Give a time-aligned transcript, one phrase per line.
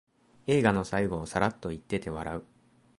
[0.47, 2.43] 映画の最後をサラッと言ってて笑う